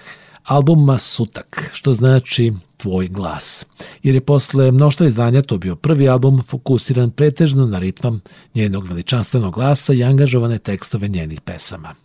albuma 0.47 0.97
Sutak, 0.97 1.69
što 1.73 1.93
znači 1.93 2.53
Tvoj 2.77 3.07
glas. 3.07 3.65
Jer 4.03 4.15
je 4.15 4.21
posle 4.21 4.71
mnoštva 4.71 5.07
izdanja 5.07 5.41
to 5.41 5.57
bio 5.57 5.75
prvi 5.75 6.09
album 6.09 6.43
fokusiran 6.47 7.11
pretežno 7.11 7.65
na 7.65 7.79
ritmam 7.79 8.21
njenog 8.55 8.87
veličanstvenog 8.87 9.53
glasa 9.53 9.93
i 9.93 10.03
angažovane 10.03 10.57
tekstove 10.57 11.07
njenih 11.07 11.41
pesama. 11.41 11.95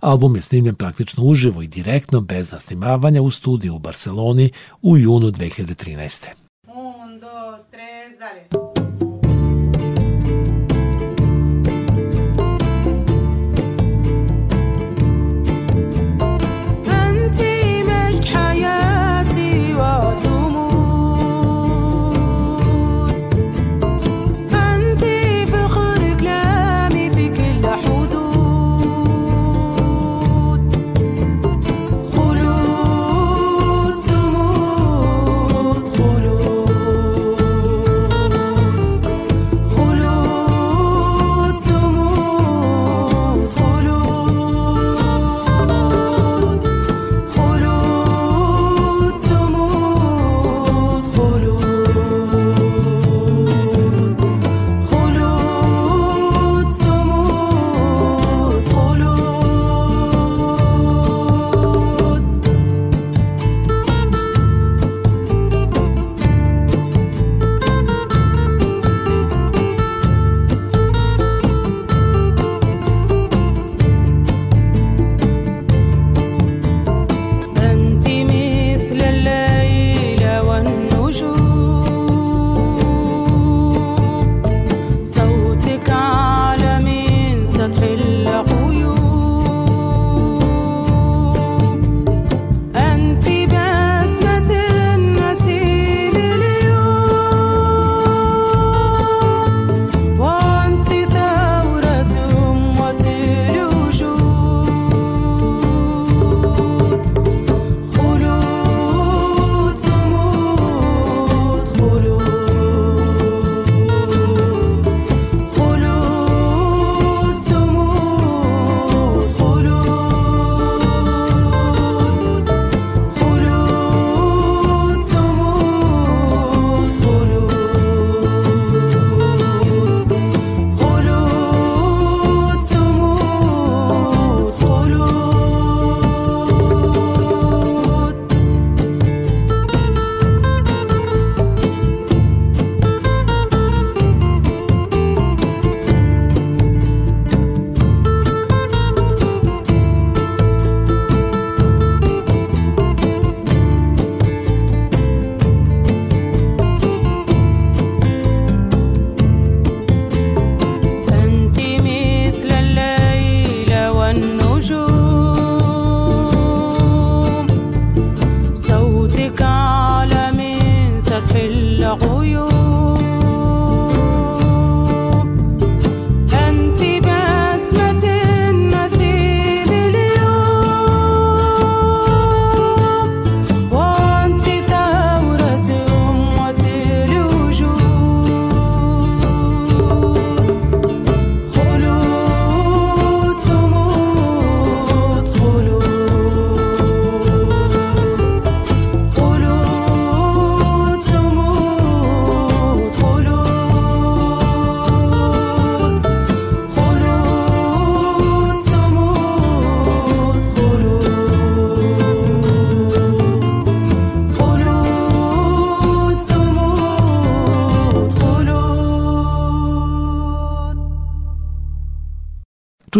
Album 0.00 0.36
je 0.36 0.42
snimljen 0.42 0.74
praktično 0.74 1.24
uživo 1.24 1.62
i 1.62 1.68
direktno 1.68 2.20
bez 2.20 2.52
nasnimavanja 2.52 3.22
u 3.22 3.30
studiju 3.30 3.74
u 3.74 3.78
Barceloni 3.78 4.50
u 4.82 4.96
junu 4.96 5.26
2013. 5.26 6.26
Un, 6.66 7.20
dos, 7.20 7.66
tres, 7.70 8.18
dale. 8.18 8.65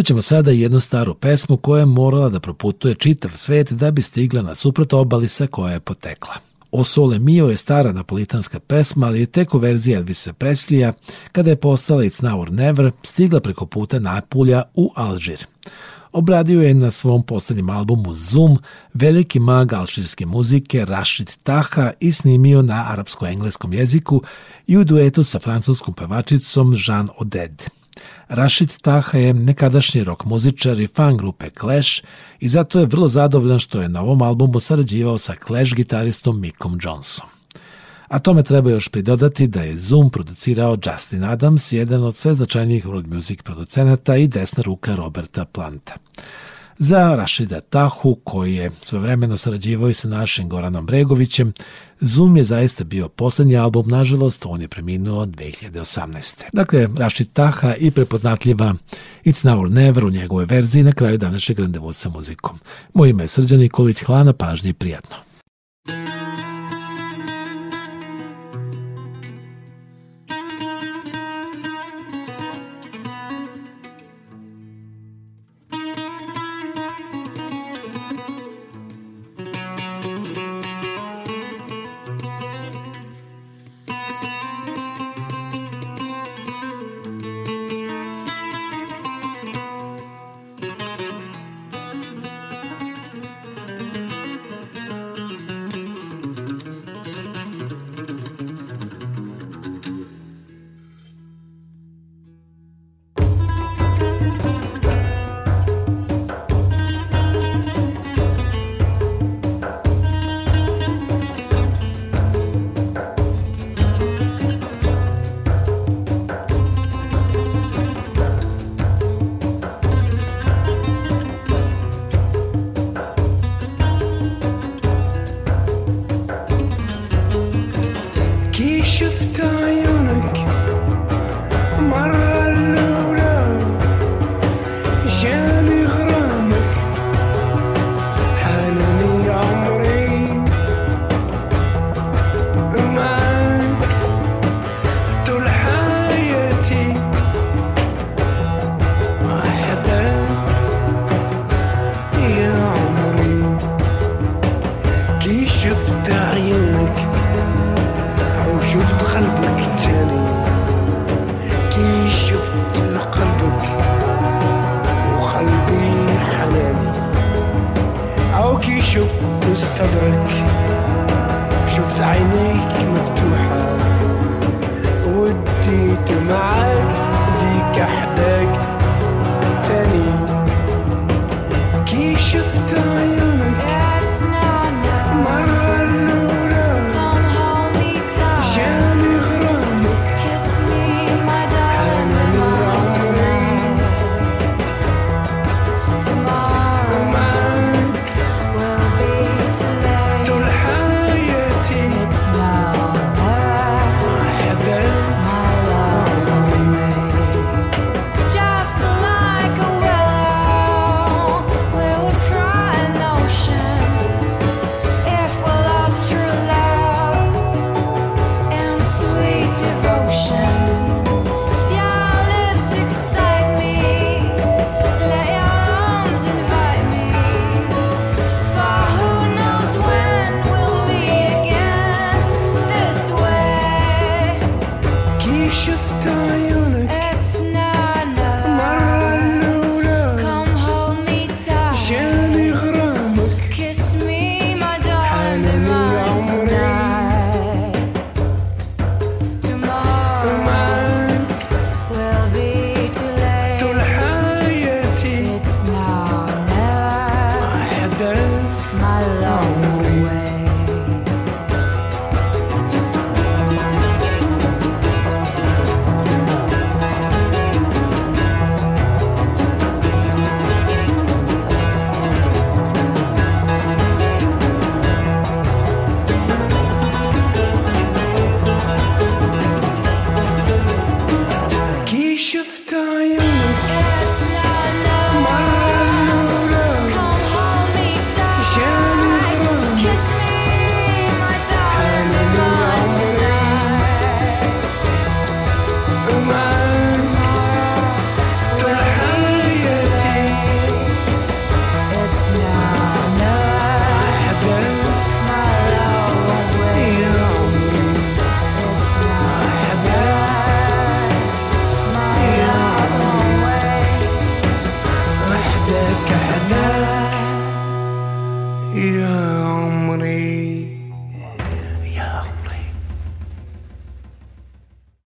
Čućemo 0.07 0.23
sada 0.23 0.51
jednu 0.51 0.81
staru 0.81 1.15
pesmu 1.15 1.57
koja 1.57 1.81
je 1.81 1.87
morala 1.87 2.29
da 2.29 2.41
proputuje 2.41 2.95
čitav 2.95 3.31
svet 3.35 3.73
da 3.73 3.91
bi 3.91 4.03
stigla 4.03 4.43
na 4.43 4.55
suprot 4.55 4.93
obali 4.93 5.29
sa 5.29 5.47
koja 5.47 5.73
je 5.73 5.81
potekla. 5.81 6.35
O 6.73 6.85
Sole 6.85 7.19
Mio 7.19 7.47
je 7.47 7.57
stara 7.57 7.93
napolitanska 7.93 8.61
pesma, 8.61 9.07
ali 9.07 9.21
je 9.21 9.27
tek 9.27 9.55
u 9.55 9.59
verziji 9.59 9.95
Elvisa 9.95 10.33
Preslija, 10.33 10.93
kada 11.33 11.51
je 11.51 11.57
postala 11.57 12.03
It's 12.03 12.23
Now 12.23 12.41
or 12.41 12.53
Never, 12.53 12.91
stigla 13.03 13.41
preko 13.41 13.67
puta 13.67 13.99
Napulja 13.99 14.63
u 14.75 14.93
Alžir. 14.95 15.47
Obradio 16.13 16.63
je 16.63 16.75
na 16.75 16.91
svom 16.91 17.23
poslednjem 17.23 17.71
albumu 17.71 18.15
Zoom 18.15 18.59
veliki 18.95 19.39
mag 19.39 19.73
alžirske 19.73 20.27
muzike 20.27 20.85
Rashid 20.85 21.37
Taha 21.43 21.93
i 22.01 22.13
snimio 22.13 22.63
na 22.63 22.87
arapsko-engleskom 22.91 23.73
jeziku 23.73 24.23
i 24.67 24.77
u 24.77 24.85
duetu 24.85 25.25
sa 25.25 25.39
francuskom 25.39 25.95
pevačicom 25.95 26.75
Jean 26.87 27.09
Oded. 27.19 27.63
Rashid 28.29 28.77
Taha 28.83 29.19
je 29.19 29.35
nekadašnji 29.35 30.05
rock 30.05 30.25
muzičar 30.25 30.81
i 30.81 30.87
fan 30.87 31.17
grupe 31.17 31.51
Clash 31.61 32.03
i 32.41 32.49
zato 32.49 32.81
je 32.81 32.87
vrlo 32.87 33.09
zadovoljan 33.09 33.61
što 33.61 33.81
je 33.81 33.89
na 33.89 34.03
ovom 34.03 34.23
albumu 34.23 34.61
sarađivao 34.61 35.19
sa 35.19 35.35
Clash 35.47 35.75
gitaristom 35.75 36.41
Mickom 36.41 36.79
Johnsonom. 36.83 37.31
A 38.09 38.19
tome 38.19 38.43
treba 38.43 38.71
još 38.71 38.89
pridodati 38.89 39.47
da 39.47 39.63
je 39.63 39.79
Zoom 39.79 40.11
producirao 40.11 40.79
Justin 40.87 41.25
Adams, 41.25 41.73
jedan 41.73 42.05
od 42.05 42.17
sve 42.17 42.35
značajnijih 42.35 42.87
world 42.87 43.15
music 43.15 43.43
producenata 43.43 44.17
i 44.17 44.29
desna 44.29 44.63
ruka 44.63 44.95
Roberta 44.95 45.45
Planta. 45.45 45.95
Za 46.79 47.15
Rašida 47.17 47.61
Tahu, 47.61 48.15
koji 48.25 48.55
je 48.55 48.71
svojevremeno 48.83 49.37
sarađivao 49.37 49.91
i 49.91 49.95
sa 49.95 50.09
našim 50.09 50.49
Goranom 50.49 50.87
Bregovićem, 50.87 51.53
Zoom 52.01 52.37
je 52.37 52.45
zaista 52.45 52.85
bio 52.85 53.09
poslednji 53.09 53.57
album, 53.57 53.89
nažalost, 53.89 54.47
on 54.47 54.61
je 54.61 54.69
preminuo 54.69 55.27
2018. 55.27 56.43
Dakle, 56.53 56.89
Rašid 56.99 57.33
Taha 57.33 57.75
i 57.75 57.91
prepoznatljiva 57.91 58.75
It's 59.25 59.47
Now 59.47 59.61
or 59.61 59.71
Never 59.71 60.05
u 60.05 60.11
njegovoj 60.11 60.45
verziji 60.45 60.83
na 60.83 60.93
kraju 60.93 61.19
današnjeg 61.19 61.59
randevu 61.59 61.93
sa 61.93 62.09
muzikom. 62.09 62.59
Moje 62.95 63.11
ime 63.11 63.25
je 63.25 63.29
Srđan 63.29 63.59
Nikolić, 63.59 64.03
hvala 64.03 64.25
na 64.25 64.33
pažnji 64.33 64.71
i 64.71 64.75
prijatno. 64.75 65.17